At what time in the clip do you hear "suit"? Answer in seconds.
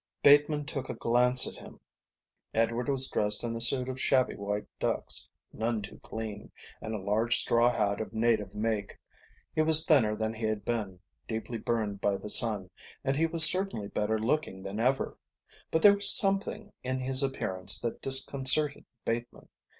3.61-3.87